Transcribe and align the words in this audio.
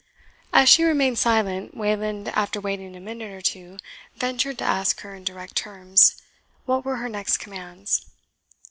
As 0.51 0.67
she 0.67 0.83
remained 0.83 1.19
silent, 1.19 1.77
Wayland, 1.77 2.29
after 2.29 2.59
waiting 2.59 2.95
a 2.95 2.99
minute 2.99 3.31
or 3.33 3.39
two, 3.39 3.77
ventured 4.15 4.57
to 4.57 4.63
ask 4.63 5.01
her, 5.01 5.13
in 5.13 5.23
direct 5.23 5.55
terms, 5.55 6.15
what 6.65 6.83
were 6.83 6.95
her 6.97 7.07
next 7.07 7.37
commands. 7.37 8.03